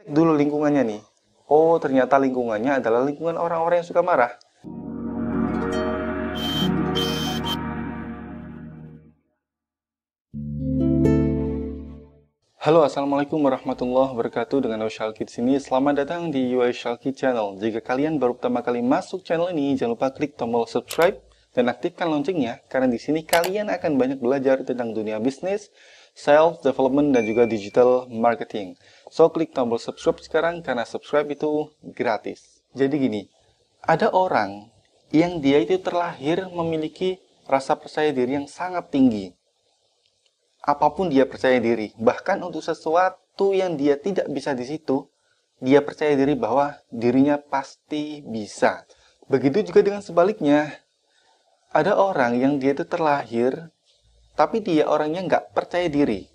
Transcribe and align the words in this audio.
Cek 0.00 0.16
dulu 0.16 0.32
lingkungannya 0.32 0.96
nih. 0.96 1.02
Oh, 1.52 1.76
ternyata 1.76 2.16
lingkungannya 2.16 2.80
adalah 2.80 3.04
lingkungan 3.04 3.36
orang-orang 3.36 3.84
yang 3.84 3.88
suka 3.92 4.00
marah. 4.00 4.32
Halo, 12.64 12.80
Assalamualaikum 12.88 13.44
warahmatullahi 13.44 14.16
wabarakatuh. 14.16 14.64
Dengan 14.64 14.88
Oshalki 14.88 15.28
di 15.28 15.32
sini. 15.36 15.52
Selamat 15.60 16.00
datang 16.00 16.32
di 16.32 16.48
UI 16.48 16.72
Shalki 16.72 17.12
Channel. 17.12 17.60
Jika 17.60 17.84
kalian 17.84 18.16
baru 18.16 18.40
pertama 18.40 18.64
kali 18.64 18.80
masuk 18.80 19.20
channel 19.20 19.52
ini, 19.52 19.76
jangan 19.76 20.00
lupa 20.00 20.08
klik 20.16 20.32
tombol 20.40 20.64
subscribe 20.64 21.20
dan 21.52 21.68
aktifkan 21.68 22.08
loncengnya, 22.08 22.62
karena 22.72 22.88
di 22.88 22.96
sini 22.96 23.26
kalian 23.26 23.68
akan 23.68 23.98
banyak 23.98 24.18
belajar 24.22 24.62
tentang 24.62 24.94
dunia 24.94 25.18
bisnis, 25.18 25.68
self 26.14 26.62
development 26.62 27.10
dan 27.10 27.26
juga 27.26 27.46
digital 27.46 28.06
marketing. 28.06 28.78
So, 29.10 29.28
klik 29.34 29.50
tombol 29.50 29.82
subscribe 29.82 30.22
sekarang 30.22 30.62
karena 30.62 30.86
subscribe 30.86 31.26
itu 31.28 31.68
gratis. 31.92 32.62
Jadi 32.72 32.94
gini, 32.96 33.22
ada 33.82 34.08
orang 34.14 34.70
yang 35.10 35.42
dia 35.42 35.58
itu 35.58 35.76
terlahir 35.82 36.46
memiliki 36.48 37.18
rasa 37.50 37.74
percaya 37.74 38.14
diri 38.14 38.38
yang 38.38 38.46
sangat 38.46 38.94
tinggi 38.94 39.34
apa 40.60 40.92
pun 40.92 41.08
dia 41.08 41.24
percaya 41.24 41.56
diri. 41.56 41.96
Bahkan 41.96 42.44
untuk 42.44 42.60
sesuatu 42.60 43.56
yang 43.56 43.80
dia 43.80 43.96
tidak 43.96 44.28
bisa 44.28 44.52
di 44.52 44.68
situ, 44.68 45.08
dia 45.60 45.80
percaya 45.80 46.12
diri 46.16 46.36
bahwa 46.36 46.76
dirinya 46.92 47.40
pasti 47.40 48.20
bisa. 48.24 48.84
Begitu 49.28 49.72
juga 49.72 49.80
dengan 49.80 50.02
sebaliknya. 50.04 50.84
Ada 51.70 51.94
orang 51.96 52.34
yang 52.36 52.52
dia 52.58 52.74
itu 52.74 52.82
terlahir, 52.82 53.70
tapi 54.34 54.58
dia 54.58 54.90
orangnya 54.90 55.22
nggak 55.24 55.54
percaya 55.54 55.86
diri. 55.86 56.26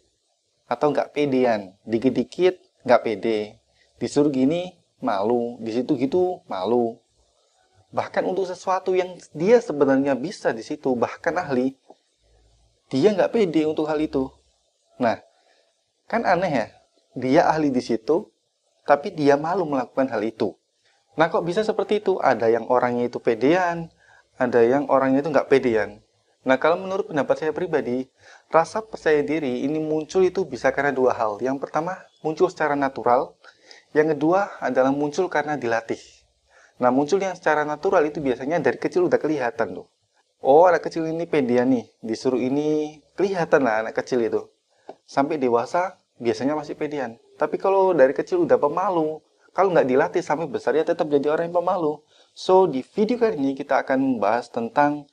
Atau 0.65 0.95
nggak 0.95 1.13
pedean. 1.13 1.77
Dikit-dikit 1.85 2.57
nggak 2.85 3.01
pede. 3.01 3.59
Disuruh 3.97 4.31
gini, 4.31 4.77
malu. 5.01 5.57
Di 5.59 5.75
situ 5.75 5.97
gitu, 5.97 6.45
malu. 6.45 7.01
Bahkan 7.91 8.23
untuk 8.27 8.45
sesuatu 8.47 8.93
yang 8.93 9.17
dia 9.35 9.59
sebenarnya 9.59 10.13
bisa 10.15 10.51
di 10.51 10.61
situ, 10.61 10.93
bahkan 10.93 11.35
ahli, 11.35 11.75
dia 12.91 13.11
nggak 13.15 13.31
pede 13.33 13.65
untuk 13.65 13.87
hal 13.87 13.97
itu. 13.97 14.29
Nah, 15.01 15.19
kan 16.05 16.21
aneh 16.27 16.51
ya, 16.51 16.67
dia 17.15 17.41
ahli 17.47 17.71
di 17.71 17.79
situ, 17.79 18.29
tapi 18.83 19.15
dia 19.15 19.39
malu 19.39 19.65
melakukan 19.65 20.11
hal 20.11 20.21
itu. 20.21 20.53
Nah, 21.15 21.31
kok 21.31 21.47
bisa 21.47 21.63
seperti 21.63 22.03
itu? 22.03 22.19
Ada 22.19 22.51
yang 22.51 22.67
orangnya 22.67 23.07
itu 23.07 23.23
pedean, 23.23 23.87
ada 24.35 24.59
yang 24.59 24.91
orangnya 24.91 25.23
itu 25.23 25.31
nggak 25.31 25.47
pedean. 25.47 26.03
Nah, 26.45 26.59
kalau 26.61 26.77
menurut 26.77 27.09
pendapat 27.09 27.41
saya 27.41 27.51
pribadi, 27.55 28.05
rasa 28.53 28.83
percaya 28.83 29.23
diri 29.25 29.65
ini 29.65 29.81
muncul 29.81 30.21
itu 30.21 30.45
bisa 30.45 30.69
karena 30.69 30.93
dua 30.93 31.15
hal. 31.15 31.41
Yang 31.41 31.57
pertama, 31.63 31.97
muncul 32.25 32.49
secara 32.49 32.73
natural. 32.73 33.37
Yang 33.93 34.17
kedua 34.17 34.57
adalah 34.57 34.89
muncul 34.89 35.29
karena 35.29 35.53
dilatih. 35.53 36.01
Nah, 36.81 36.89
muncul 36.89 37.21
yang 37.21 37.37
secara 37.37 37.61
natural 37.61 38.01
itu 38.09 38.17
biasanya 38.17 38.57
dari 38.57 38.81
kecil 38.81 39.05
udah 39.05 39.21
kelihatan 39.21 39.77
tuh. 39.77 39.87
Oh 40.45 40.69
anak 40.69 40.85
kecil 40.85 41.09
ini 41.09 41.25
pedia 41.25 41.65
nih 41.65 41.89
disuruh 42.05 42.37
ini 42.37 43.01
kelihatan 43.17 43.65
lah 43.65 43.81
anak 43.81 43.97
kecil 43.97 44.21
itu. 44.21 44.45
Sampai 45.09 45.41
dewasa 45.41 45.97
biasanya 46.21 46.53
masih 46.53 46.77
pedian 46.77 47.17
tapi 47.35 47.57
kalau 47.59 47.91
dari 47.91 48.15
kecil 48.15 48.47
udah 48.47 48.55
pemalu 48.55 49.19
kalau 49.55 49.71
nggak 49.71 49.87
dilatih 49.87 50.23
sampai 50.23 50.45
besar 50.45 50.75
ya 50.75 50.83
tetap 50.83 51.07
jadi 51.07 51.31
orang 51.31 51.49
yang 51.49 51.57
pemalu. 51.63 51.97
So 52.37 52.67
di 52.67 52.83
video 52.83 53.17
kali 53.17 53.41
ini 53.41 53.51
kita 53.57 53.81
akan 53.87 54.19
membahas 54.19 54.51
tentang 54.51 55.07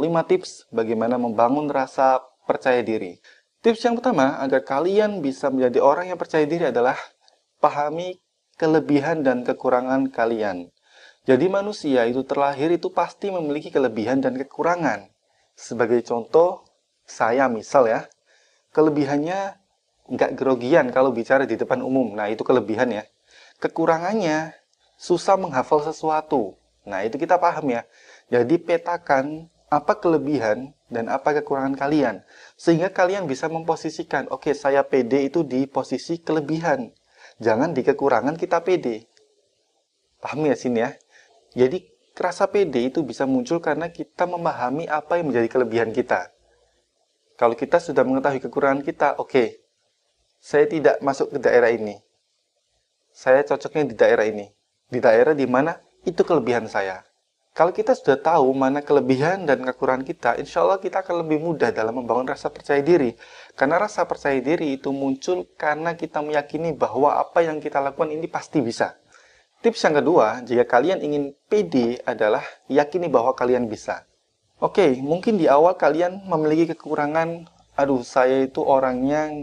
5 0.00 0.08
tips 0.30 0.70
bagaimana 0.70 1.18
membangun 1.18 1.66
rasa 1.68 2.22
percaya 2.46 2.80
diri 2.80 3.20
tips 3.68 3.84
yang 3.84 4.00
pertama 4.00 4.40
agar 4.40 4.64
kalian 4.64 5.20
bisa 5.20 5.52
menjadi 5.52 5.84
orang 5.84 6.08
yang 6.08 6.16
percaya 6.16 6.48
diri 6.48 6.72
adalah 6.72 6.96
pahami 7.60 8.16
kelebihan 8.56 9.20
dan 9.20 9.44
kekurangan 9.44 10.08
kalian 10.08 10.72
jadi 11.28 11.44
manusia 11.52 12.08
itu 12.08 12.24
terlahir 12.24 12.72
itu 12.72 12.88
pasti 12.88 13.28
memiliki 13.28 13.68
kelebihan 13.68 14.24
dan 14.24 14.32
kekurangan. 14.40 15.12
Sebagai 15.52 16.00
contoh, 16.00 16.64
saya 17.04 17.52
misal 17.52 17.84
ya, 17.84 18.08
kelebihannya 18.72 19.60
nggak 20.08 20.32
grogian 20.32 20.88
kalau 20.88 21.12
bicara 21.12 21.44
di 21.44 21.60
depan 21.60 21.84
umum. 21.84 22.16
Nah, 22.16 22.32
itu 22.32 22.40
kelebihan 22.40 22.88
ya. 22.88 23.04
Kekurangannya, 23.60 24.56
susah 24.96 25.36
menghafal 25.36 25.84
sesuatu. 25.84 26.56
Nah, 26.88 27.04
itu 27.04 27.20
kita 27.20 27.36
paham 27.36 27.76
ya. 27.76 27.84
Jadi 28.32 28.56
petakan 28.56 29.52
apa 29.68 30.00
kelebihan 30.00 30.72
dan 30.88 31.12
apa 31.12 31.36
kekurangan 31.40 31.76
kalian. 31.76 32.24
Sehingga 32.56 32.92
kalian 32.92 33.28
bisa 33.28 33.48
memposisikan, 33.48 34.28
oke 34.32 34.48
okay, 34.48 34.54
saya 34.56 34.84
PD 34.84 35.28
itu 35.28 35.44
di 35.44 35.68
posisi 35.68 36.20
kelebihan. 36.20 36.92
Jangan 37.38 37.76
di 37.76 37.86
kekurangan 37.86 38.34
kita 38.34 38.64
PD. 38.64 39.04
Paham 40.18 40.48
ya 40.48 40.56
sini 40.58 40.82
ya? 40.82 40.90
Jadi 41.54 41.86
rasa 42.18 42.50
pede 42.50 42.90
itu 42.90 43.06
bisa 43.06 43.24
muncul 43.24 43.62
karena 43.62 43.88
kita 43.94 44.26
memahami 44.26 44.90
apa 44.90 45.22
yang 45.22 45.30
menjadi 45.30 45.48
kelebihan 45.48 45.94
kita. 45.94 46.34
Kalau 47.38 47.54
kita 47.54 47.78
sudah 47.78 48.02
mengetahui 48.02 48.42
kekurangan 48.42 48.82
kita, 48.82 49.14
oke, 49.22 49.30
okay, 49.30 49.62
saya 50.42 50.66
tidak 50.66 50.98
masuk 50.98 51.30
ke 51.30 51.38
daerah 51.38 51.70
ini. 51.70 52.02
Saya 53.14 53.46
cocoknya 53.46 53.94
di 53.94 53.94
daerah 53.94 54.26
ini. 54.26 54.50
Di 54.90 54.98
daerah 54.98 55.34
di 55.38 55.46
mana 55.46 55.78
itu 56.02 56.18
kelebihan 56.26 56.66
saya. 56.66 57.06
Kalau 57.58 57.74
kita 57.74 57.90
sudah 57.98 58.14
tahu 58.14 58.54
mana 58.54 58.86
kelebihan 58.86 59.42
dan 59.42 59.66
kekurangan 59.66 60.06
kita, 60.06 60.38
insya 60.38 60.62
Allah 60.62 60.78
kita 60.78 61.02
akan 61.02 61.26
lebih 61.26 61.42
mudah 61.42 61.74
dalam 61.74 61.98
membangun 61.98 62.30
rasa 62.30 62.54
percaya 62.54 62.78
diri. 62.78 63.18
Karena 63.58 63.82
rasa 63.82 64.06
percaya 64.06 64.38
diri 64.38 64.78
itu 64.78 64.94
muncul 64.94 65.42
karena 65.58 65.98
kita 65.98 66.22
meyakini 66.22 66.70
bahwa 66.70 67.18
apa 67.18 67.42
yang 67.42 67.58
kita 67.58 67.82
lakukan 67.82 68.14
ini 68.14 68.30
pasti 68.30 68.62
bisa. 68.62 68.94
Tips 69.58 69.82
yang 69.82 69.98
kedua, 69.98 70.38
jika 70.46 70.70
kalian 70.70 71.02
ingin 71.02 71.34
pede 71.50 71.98
adalah 72.06 72.46
yakini 72.70 73.10
bahwa 73.10 73.34
kalian 73.34 73.66
bisa. 73.66 74.06
Oke, 74.62 74.94
mungkin 75.02 75.34
di 75.34 75.50
awal 75.50 75.74
kalian 75.74 76.30
memiliki 76.30 76.78
kekurangan, 76.78 77.50
aduh 77.74 78.06
saya 78.06 78.46
itu 78.46 78.62
orangnya 78.62 79.34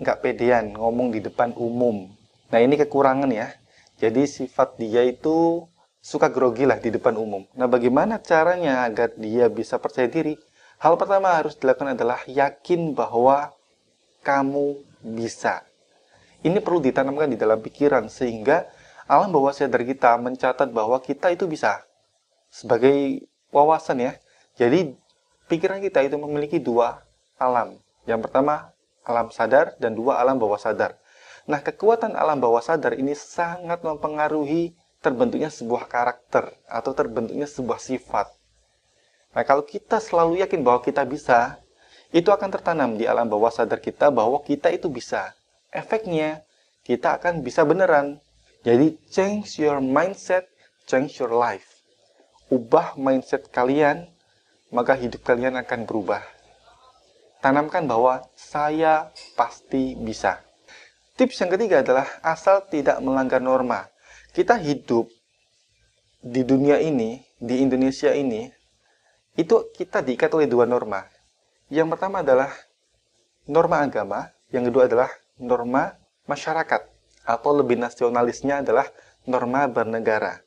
nggak 0.00 0.24
pedean 0.24 0.72
ngomong 0.80 1.12
di 1.12 1.20
depan 1.20 1.52
umum. 1.60 2.08
Nah 2.48 2.56
ini 2.64 2.80
kekurangan 2.80 3.28
ya. 3.28 3.52
Jadi 4.00 4.24
sifat 4.24 4.80
dia 4.80 5.04
itu 5.04 5.68
suka 6.00 6.32
grogi 6.32 6.64
lah 6.64 6.80
di 6.80 6.88
depan 6.88 7.14
umum. 7.16 7.44
Nah 7.54 7.68
bagaimana 7.68 8.18
caranya 8.18 8.88
agar 8.88 9.12
dia 9.20 9.46
bisa 9.52 9.76
percaya 9.76 10.08
diri? 10.08 10.34
Hal 10.80 10.96
pertama 10.96 11.36
harus 11.36 11.54
dilakukan 11.60 11.92
adalah 11.92 12.24
yakin 12.24 12.96
bahwa 12.96 13.52
kamu 14.24 14.80
bisa. 15.04 15.60
Ini 16.40 16.56
perlu 16.64 16.80
ditanamkan 16.80 17.28
di 17.28 17.36
dalam 17.36 17.60
pikiran 17.60 18.08
sehingga 18.08 18.64
alam 19.04 19.28
bawah 19.28 19.52
sadar 19.52 19.84
kita 19.84 20.16
mencatat 20.16 20.72
bahwa 20.72 20.96
kita 21.04 21.28
itu 21.36 21.44
bisa 21.44 21.84
sebagai 22.48 23.28
wawasan 23.52 24.00
ya. 24.00 24.12
Jadi 24.56 24.96
pikiran 25.52 25.84
kita 25.84 26.00
itu 26.00 26.16
memiliki 26.16 26.56
dua 26.56 27.04
alam. 27.36 27.76
Yang 28.08 28.28
pertama 28.28 28.72
alam 29.04 29.28
sadar 29.28 29.76
dan 29.76 29.92
dua 29.92 30.16
alam 30.16 30.40
bawah 30.40 30.56
sadar. 30.56 30.96
Nah, 31.48 31.60
kekuatan 31.60 32.14
alam 32.14 32.38
bawah 32.38 32.60
sadar 32.62 32.96
ini 32.96 33.16
sangat 33.16 33.82
mempengaruhi 33.84 34.76
terbentuknya 35.00 35.48
sebuah 35.48 35.88
karakter 35.88 36.52
atau 36.68 36.92
terbentuknya 36.92 37.48
sebuah 37.48 37.80
sifat. 37.80 38.28
Nah, 39.32 39.44
kalau 39.44 39.64
kita 39.64 40.00
selalu 40.00 40.44
yakin 40.44 40.60
bahwa 40.60 40.80
kita 40.84 41.04
bisa, 41.08 41.56
itu 42.10 42.28
akan 42.28 42.50
tertanam 42.52 42.98
di 42.98 43.06
alam 43.08 43.28
bawah 43.28 43.52
sadar 43.52 43.78
kita 43.78 44.12
bahwa 44.12 44.42
kita 44.42 44.68
itu 44.74 44.90
bisa. 44.90 45.32
Efeknya, 45.70 46.42
kita 46.82 47.16
akan 47.16 47.40
bisa 47.46 47.62
beneran 47.62 48.18
jadi 48.60 48.92
change 49.08 49.56
your 49.56 49.80
mindset, 49.80 50.44
change 50.84 51.16
your 51.16 51.32
life. 51.32 51.80
Ubah 52.52 52.92
mindset 53.00 53.48
kalian, 53.48 54.04
maka 54.68 54.92
hidup 55.00 55.24
kalian 55.24 55.56
akan 55.56 55.88
berubah. 55.88 56.20
Tanamkan 57.40 57.88
bahwa 57.88 58.20
saya 58.36 59.08
pasti 59.32 59.96
bisa. 59.96 60.44
Tips 61.16 61.40
yang 61.40 61.56
ketiga 61.56 61.80
adalah 61.80 62.04
asal 62.20 62.60
tidak 62.68 63.00
melanggar 63.00 63.40
norma. 63.40 63.88
Kita 64.30 64.54
hidup 64.62 65.10
di 66.22 66.46
dunia 66.46 66.78
ini, 66.78 67.18
di 67.42 67.66
Indonesia 67.66 68.14
ini, 68.14 68.46
itu 69.34 69.66
kita 69.74 70.06
diikat 70.06 70.30
oleh 70.38 70.46
dua 70.46 70.70
norma. 70.70 71.02
Yang 71.66 71.98
pertama 71.98 72.22
adalah 72.22 72.54
norma 73.50 73.82
agama, 73.82 74.30
yang 74.54 74.70
kedua 74.70 74.86
adalah 74.86 75.10
norma 75.34 75.98
masyarakat 76.30 76.86
atau 77.26 77.50
lebih 77.58 77.82
nasionalisnya 77.82 78.62
adalah 78.62 78.86
norma 79.26 79.66
bernegara. 79.66 80.38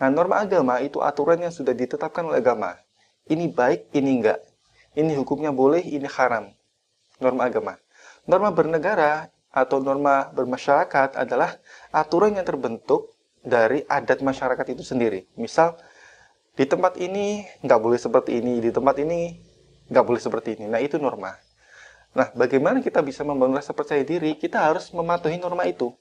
Nah, 0.00 0.08
norma 0.08 0.40
agama 0.40 0.80
itu 0.80 1.04
aturan 1.04 1.44
yang 1.44 1.52
sudah 1.52 1.76
ditetapkan 1.76 2.24
oleh 2.24 2.40
agama. 2.40 2.80
Ini 3.28 3.52
baik, 3.52 3.92
ini 3.92 4.24
enggak. 4.24 4.40
Ini 4.96 5.12
hukumnya 5.20 5.52
boleh, 5.52 5.84
ini 5.84 6.08
haram. 6.08 6.48
Norma 7.20 7.44
agama. 7.44 7.76
Norma 8.24 8.56
bernegara 8.56 9.28
atau 9.52 9.84
norma 9.84 10.32
bermasyarakat 10.32 11.12
adalah 11.12 11.60
aturan 11.92 12.40
yang 12.40 12.48
terbentuk 12.48 13.17
dari 13.48 13.88
adat 13.88 14.20
masyarakat 14.20 14.76
itu 14.76 14.84
sendiri. 14.84 15.24
Misal, 15.40 15.80
di 16.52 16.68
tempat 16.68 17.00
ini 17.00 17.48
nggak 17.64 17.80
boleh 17.80 17.96
seperti 17.96 18.44
ini, 18.44 18.60
di 18.60 18.68
tempat 18.68 19.00
ini 19.00 19.40
nggak 19.88 20.04
boleh 20.04 20.20
seperti 20.20 20.60
ini. 20.60 20.68
Nah, 20.68 20.84
itu 20.84 21.00
norma. 21.00 21.32
Nah, 22.12 22.28
bagaimana 22.36 22.84
kita 22.84 23.00
bisa 23.00 23.24
membangun 23.24 23.56
rasa 23.56 23.72
percaya 23.72 24.04
diri? 24.04 24.36
Kita 24.36 24.68
harus 24.68 24.92
mematuhi 24.92 25.40
norma 25.40 25.64
itu 25.64 25.96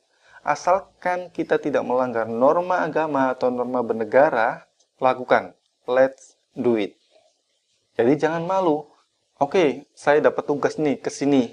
Asalkan 0.48 1.28
kita 1.36 1.60
tidak 1.60 1.84
melanggar 1.84 2.24
norma 2.24 2.80
agama 2.80 3.36
atau 3.36 3.52
norma 3.52 3.84
bernegara, 3.84 4.64
lakukan. 4.96 5.52
Let's 5.84 6.40
do 6.56 6.80
it. 6.80 6.96
Jadi 8.00 8.16
jangan 8.16 8.48
malu. 8.48 8.88
Oke, 9.44 9.92
saya 9.92 10.24
dapat 10.24 10.48
tugas 10.48 10.80
nih 10.80 11.04
ke 11.04 11.12
sini. 11.12 11.52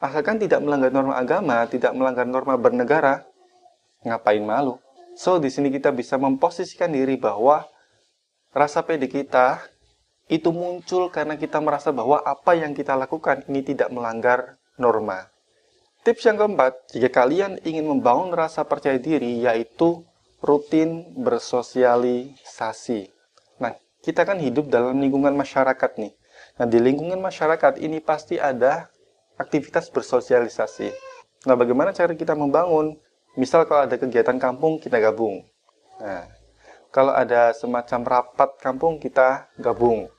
Asalkan 0.00 0.40
tidak 0.40 0.64
melanggar 0.64 0.88
norma 0.88 1.20
agama, 1.20 1.60
tidak 1.68 1.92
melanggar 1.92 2.24
norma 2.24 2.56
bernegara, 2.56 3.28
ngapain 4.00 4.40
malu? 4.40 4.80
So, 5.12 5.36
di 5.36 5.52
sini 5.52 5.68
kita 5.68 5.92
bisa 5.92 6.16
memposisikan 6.16 6.92
diri 6.92 7.20
bahwa 7.20 7.68
rasa 8.52 8.80
pede 8.84 9.08
kita 9.08 9.60
itu 10.32 10.48
muncul 10.48 11.12
karena 11.12 11.36
kita 11.36 11.60
merasa 11.60 11.92
bahwa 11.92 12.20
apa 12.24 12.56
yang 12.56 12.72
kita 12.72 12.96
lakukan 12.96 13.44
ini 13.52 13.60
tidak 13.60 13.92
melanggar 13.92 14.56
norma. 14.80 15.28
Tips 16.02 16.26
yang 16.26 16.40
keempat, 16.40 16.90
jika 16.90 17.22
kalian 17.22 17.62
ingin 17.62 17.86
membangun 17.86 18.34
rasa 18.34 18.66
percaya 18.66 18.98
diri, 18.98 19.44
yaitu 19.44 20.02
rutin 20.42 21.14
bersosialisasi. 21.14 23.12
Nah, 23.62 23.78
kita 24.02 24.26
kan 24.26 24.42
hidup 24.42 24.66
dalam 24.66 24.98
lingkungan 24.98 25.36
masyarakat 25.38 25.90
nih. 26.00 26.10
Nah, 26.58 26.66
di 26.66 26.82
lingkungan 26.82 27.22
masyarakat 27.22 27.78
ini 27.78 28.02
pasti 28.02 28.42
ada 28.42 28.90
aktivitas 29.38 29.94
bersosialisasi. 29.94 30.90
Nah, 31.46 31.54
bagaimana 31.54 31.94
cara 31.94 32.18
kita 32.18 32.34
membangun? 32.34 32.98
Misal 33.32 33.64
kalau 33.64 33.88
ada 33.88 33.96
kegiatan 33.96 34.36
kampung, 34.36 34.76
kita 34.76 35.00
gabung. 35.00 35.40
Nah, 35.96 36.28
kalau 36.92 37.16
ada 37.16 37.56
semacam 37.56 38.00
rapat 38.04 38.60
kampung, 38.60 39.00
kita 39.00 39.48
gabung. 39.56 40.12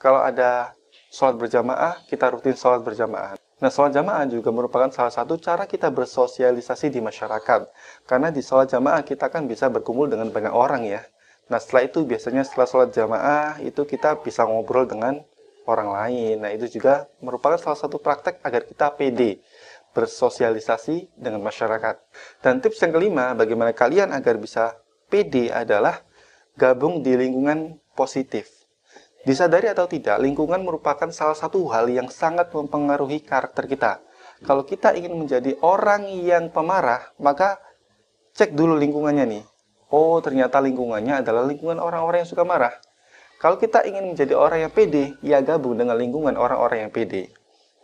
Kalau 0.00 0.24
ada 0.24 0.72
sholat 1.12 1.36
berjamaah, 1.36 2.00
kita 2.08 2.32
rutin 2.32 2.56
sholat 2.56 2.80
berjamaah. 2.80 3.36
Nah, 3.60 3.68
sholat 3.68 3.92
jamaah 3.92 4.24
juga 4.24 4.48
merupakan 4.52 4.88
salah 4.88 5.12
satu 5.12 5.36
cara 5.36 5.68
kita 5.68 5.92
bersosialisasi 5.92 6.88
di 6.88 7.04
masyarakat. 7.04 7.68
Karena 8.08 8.32
di 8.32 8.40
sholat 8.40 8.72
jamaah 8.72 9.04
kita 9.04 9.28
kan 9.28 9.44
bisa 9.44 9.68
berkumpul 9.68 10.08
dengan 10.08 10.32
banyak 10.32 10.52
orang 10.52 10.88
ya. 10.88 11.04
Nah, 11.52 11.60
setelah 11.60 11.84
itu 11.84 12.08
biasanya 12.08 12.40
setelah 12.48 12.64
sholat 12.64 12.90
jamaah 12.96 13.60
itu 13.60 13.84
kita 13.84 14.16
bisa 14.24 14.48
ngobrol 14.48 14.88
dengan 14.88 15.20
orang 15.68 15.92
lain. 15.92 16.40
Nah, 16.40 16.56
itu 16.56 16.80
juga 16.80 17.04
merupakan 17.20 17.60
salah 17.60 17.76
satu 17.76 18.00
praktek 18.00 18.40
agar 18.40 18.64
kita 18.64 18.96
pede 18.96 19.44
bersosialisasi 19.96 21.16
dengan 21.16 21.40
masyarakat. 21.40 21.96
Dan 22.44 22.60
tips 22.60 22.84
yang 22.84 22.92
kelima, 22.92 23.32
bagaimana 23.32 23.72
kalian 23.72 24.12
agar 24.12 24.36
bisa 24.36 24.76
pede 25.08 25.48
adalah 25.48 26.04
gabung 26.60 27.00
di 27.00 27.16
lingkungan 27.16 27.80
positif. 27.96 28.52
Disadari 29.24 29.72
atau 29.72 29.88
tidak, 29.88 30.20
lingkungan 30.20 30.60
merupakan 30.60 31.08
salah 31.08 31.34
satu 31.34 31.64
hal 31.72 31.88
yang 31.88 32.12
sangat 32.12 32.52
mempengaruhi 32.52 33.24
karakter 33.24 33.64
kita. 33.64 34.04
Kalau 34.44 34.68
kita 34.68 34.92
ingin 34.92 35.16
menjadi 35.16 35.56
orang 35.64 36.06
yang 36.12 36.52
pemarah, 36.52 37.10
maka 37.16 37.56
cek 38.36 38.52
dulu 38.52 38.76
lingkungannya 38.76 39.24
nih. 39.24 39.44
Oh, 39.88 40.20
ternyata 40.20 40.60
lingkungannya 40.60 41.24
adalah 41.24 41.48
lingkungan 41.48 41.80
orang-orang 41.80 42.22
yang 42.22 42.30
suka 42.30 42.44
marah. 42.44 42.76
Kalau 43.40 43.56
kita 43.56 43.82
ingin 43.88 44.12
menjadi 44.12 44.36
orang 44.36 44.68
yang 44.68 44.72
pede, 44.72 45.16
ya 45.24 45.40
gabung 45.40 45.80
dengan 45.80 45.96
lingkungan 45.96 46.36
orang-orang 46.36 46.86
yang 46.86 46.92
pede. 46.92 47.32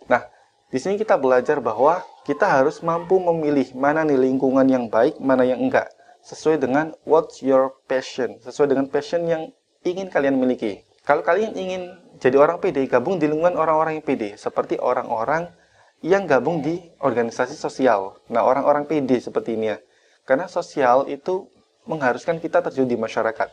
Nah, 0.06 0.28
di 0.72 0.78
sini 0.80 0.96
kita 0.96 1.20
belajar 1.20 1.60
bahwa 1.60 2.00
kita 2.24 2.48
harus 2.48 2.80
mampu 2.80 3.20
memilih 3.20 3.76
mana 3.76 4.08
nih 4.08 4.16
lingkungan 4.16 4.64
yang 4.64 4.88
baik, 4.88 5.20
mana 5.20 5.44
yang 5.44 5.60
enggak. 5.60 5.92
Sesuai 6.24 6.64
dengan 6.64 6.96
what's 7.04 7.44
your 7.44 7.76
passion, 7.84 8.40
sesuai 8.40 8.72
dengan 8.72 8.88
passion 8.88 9.28
yang 9.28 9.52
ingin 9.84 10.08
kalian 10.08 10.40
miliki. 10.40 10.80
Kalau 11.04 11.20
kalian 11.20 11.52
ingin 11.58 11.92
jadi 12.22 12.40
orang 12.40 12.56
PD, 12.62 12.88
gabung 12.88 13.20
di 13.20 13.28
lingkungan 13.28 13.58
orang-orang 13.58 14.00
yang 14.00 14.06
PD, 14.06 14.38
seperti 14.40 14.80
orang-orang 14.80 15.52
yang 16.00 16.24
gabung 16.24 16.62
di 16.64 16.78
organisasi 17.02 17.52
sosial. 17.58 18.16
Nah, 18.32 18.40
orang-orang 18.46 18.86
PD 18.86 19.18
seperti 19.18 19.58
ini 19.58 19.74
ya. 19.74 19.78
Karena 20.22 20.46
sosial 20.46 21.10
itu 21.10 21.50
mengharuskan 21.84 22.38
kita 22.38 22.62
terjun 22.62 22.86
di 22.86 22.94
masyarakat. 22.94 23.50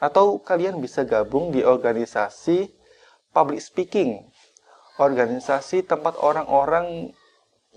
Atau 0.00 0.40
kalian 0.40 0.80
bisa 0.80 1.04
gabung 1.04 1.52
di 1.52 1.60
organisasi 1.60 2.72
public 3.36 3.60
speaking. 3.60 4.24
Organisasi 4.98 5.86
tempat 5.86 6.18
orang-orang 6.18 7.14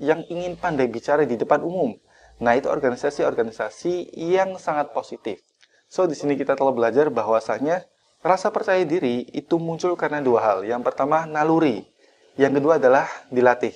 yang 0.01 0.25
ingin 0.27 0.57
pandai 0.57 0.89
bicara 0.89 1.23
di 1.23 1.37
depan 1.37 1.61
umum. 1.61 1.93
Nah, 2.41 2.57
itu 2.57 2.65
organisasi-organisasi 2.67 4.17
yang 4.17 4.57
sangat 4.57 4.89
positif. 4.91 5.45
So, 5.85 6.09
di 6.09 6.17
sini 6.17 6.33
kita 6.33 6.57
telah 6.57 6.73
belajar 6.73 7.13
bahwasanya 7.13 7.85
Rasa 8.21 8.53
percaya 8.53 8.85
diri 8.85 9.25
itu 9.33 9.57
muncul 9.57 9.97
karena 9.97 10.21
dua 10.21 10.45
hal. 10.45 10.59
Yang 10.61 10.85
pertama, 10.85 11.25
naluri. 11.25 11.89
Yang 12.37 12.61
kedua 12.61 12.77
adalah 12.77 13.09
dilatih. 13.33 13.73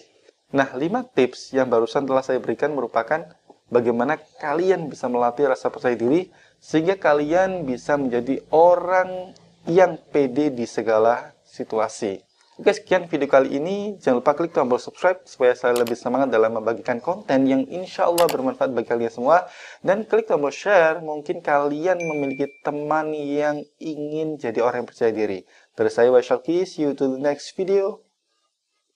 Nah, 0.54 0.70
lima 0.78 1.02
tips 1.02 1.50
yang 1.50 1.66
barusan 1.66 2.06
telah 2.06 2.22
saya 2.22 2.38
berikan 2.38 2.78
merupakan 2.78 3.26
bagaimana 3.74 4.22
kalian 4.38 4.86
bisa 4.86 5.10
melatih 5.10 5.50
rasa 5.50 5.74
percaya 5.74 5.98
diri 5.98 6.30
sehingga 6.62 6.94
kalian 6.94 7.66
bisa 7.66 7.98
menjadi 7.98 8.46
orang 8.54 9.34
yang 9.66 9.98
pede 10.14 10.54
di 10.54 10.70
segala 10.70 11.34
situasi. 11.42 12.22
Oke, 12.56 12.72
sekian 12.72 13.04
video 13.12 13.28
kali 13.28 13.60
ini. 13.60 14.00
Jangan 14.00 14.24
lupa 14.24 14.32
klik 14.32 14.56
tombol 14.56 14.80
subscribe 14.80 15.20
supaya 15.28 15.52
saya 15.60 15.76
lebih 15.76 16.00
semangat 16.00 16.32
dalam 16.32 16.56
membagikan 16.56 17.04
konten 17.04 17.44
yang 17.52 17.68
insya 17.68 18.08
Allah 18.08 18.32
bermanfaat 18.32 18.72
bagi 18.72 18.88
kalian 18.88 19.12
semua. 19.12 19.44
Dan 19.84 20.08
klik 20.08 20.24
tombol 20.24 20.56
share, 20.56 21.04
mungkin 21.04 21.44
kalian 21.44 22.00
memiliki 22.00 22.48
teman 22.64 23.12
yang 23.12 23.60
ingin 23.76 24.40
jadi 24.40 24.64
orang 24.64 24.88
yang 24.88 24.90
percaya 24.90 25.12
diri. 25.12 25.44
Dari 25.76 25.92
saya, 25.92 26.08
Waishalki. 26.16 26.64
See 26.64 26.88
you 26.88 26.96
to 26.96 27.12
the 27.12 27.20
next 27.20 27.52
video. 27.60 28.00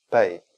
Bye. 0.07 0.48